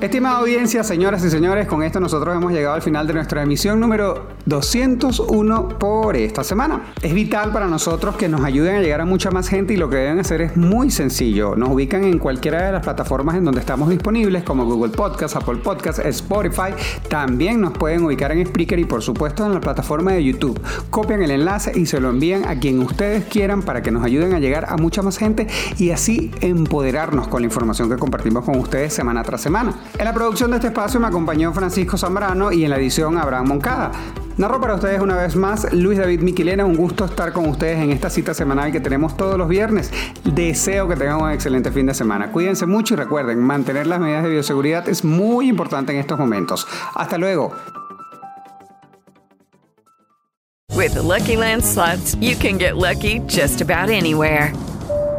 Estimada 0.00 0.38
audiencia, 0.38 0.84
señoras 0.84 1.24
y 1.24 1.30
señores, 1.30 1.66
con 1.66 1.82
esto 1.82 1.98
nosotros 1.98 2.36
hemos 2.36 2.52
llegado 2.52 2.76
al 2.76 2.82
final 2.82 3.08
de 3.08 3.14
nuestra 3.14 3.42
emisión 3.42 3.80
número 3.80 4.28
201 4.46 5.70
por 5.70 6.14
esta 6.14 6.44
semana. 6.44 6.92
Es 7.02 7.12
vital 7.12 7.52
para 7.52 7.66
nosotros 7.66 8.14
que 8.14 8.28
nos 8.28 8.44
ayuden 8.44 8.76
a 8.76 8.80
llegar 8.80 9.00
a 9.00 9.04
mucha 9.04 9.32
más 9.32 9.48
gente 9.48 9.74
y 9.74 9.76
lo 9.76 9.90
que 9.90 9.96
deben 9.96 10.20
hacer 10.20 10.40
es 10.40 10.56
muy 10.56 10.92
sencillo. 10.92 11.56
Nos 11.56 11.70
ubican 11.70 12.04
en 12.04 12.20
cualquiera 12.20 12.64
de 12.64 12.70
las 12.70 12.84
plataformas 12.84 13.34
en 13.34 13.44
donde 13.44 13.58
estamos 13.58 13.88
disponibles 13.88 14.44
como 14.44 14.66
Google 14.66 14.92
Podcast, 14.92 15.34
Apple 15.34 15.56
Podcast, 15.56 15.98
Spotify. 15.98 16.72
También 17.08 17.60
nos 17.60 17.72
pueden 17.72 18.04
ubicar 18.04 18.30
en 18.30 18.46
Spreaker 18.46 18.78
y 18.78 18.84
por 18.84 19.02
supuesto 19.02 19.44
en 19.46 19.52
la 19.52 19.60
plataforma 19.60 20.12
de 20.12 20.22
YouTube. 20.22 20.60
Copian 20.90 21.22
el 21.24 21.32
enlace 21.32 21.72
y 21.74 21.86
se 21.86 21.98
lo 21.98 22.10
envían 22.10 22.44
a 22.44 22.60
quien 22.60 22.78
ustedes 22.82 23.24
quieran 23.24 23.62
para 23.62 23.82
que 23.82 23.90
nos 23.90 24.04
ayuden 24.04 24.32
a 24.32 24.38
llegar 24.38 24.66
a 24.68 24.76
mucha 24.76 25.02
más 25.02 25.18
gente 25.18 25.48
y 25.76 25.90
así 25.90 26.30
empoderarnos 26.40 27.26
con 27.26 27.42
la 27.42 27.46
información 27.46 27.90
que 27.90 27.96
compartimos 27.96 28.44
con 28.44 28.58
ustedes 28.58 28.94
semana 28.94 29.24
tras 29.24 29.40
semana. 29.40 29.74
En 29.96 30.04
la 30.04 30.12
producción 30.12 30.50
de 30.50 30.56
este 30.56 30.68
espacio 30.68 31.00
me 31.00 31.06
acompañó 31.06 31.52
Francisco 31.52 31.96
Zambrano 31.96 32.52
y 32.52 32.64
en 32.64 32.70
la 32.70 32.76
edición 32.76 33.16
Abraham 33.16 33.48
Moncada. 33.48 33.92
Narro 34.36 34.60
para 34.60 34.74
ustedes 34.74 35.00
una 35.00 35.16
vez 35.16 35.34
más 35.34 35.72
Luis 35.72 35.98
David 35.98 36.20
Miquilena, 36.20 36.64
un 36.64 36.76
gusto 36.76 37.04
estar 37.04 37.32
con 37.32 37.48
ustedes 37.48 37.82
en 37.82 37.90
esta 37.90 38.08
cita 38.08 38.34
semanal 38.34 38.70
que 38.70 38.78
tenemos 38.78 39.16
todos 39.16 39.36
los 39.36 39.48
viernes. 39.48 39.90
Deseo 40.22 40.86
que 40.86 40.94
tengan 40.94 41.20
un 41.22 41.30
excelente 41.30 41.72
fin 41.72 41.86
de 41.86 41.94
semana. 41.94 42.30
Cuídense 42.30 42.64
mucho 42.64 42.94
y 42.94 42.98
recuerden, 42.98 43.40
mantener 43.40 43.88
las 43.88 43.98
medidas 43.98 44.22
de 44.22 44.30
bioseguridad 44.30 44.88
es 44.88 45.04
muy 45.04 45.48
importante 45.48 45.92
en 45.92 45.98
estos 45.98 46.18
momentos. 46.18 46.68
Hasta 46.94 47.18
luego. 47.18 47.52
Lucky 51.02 51.36
you 52.20 52.36
can 52.36 52.58
get 52.58 52.76
lucky 52.76 53.20
just 53.26 53.60
about 53.60 53.90
anywhere. 53.90 54.52